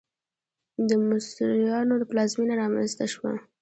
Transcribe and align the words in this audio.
د 0.87 0.89
مصریانو 1.09 1.95
پلازمېنه 2.09 2.53
رامنځته 2.61 3.05
شوه. 3.13 3.33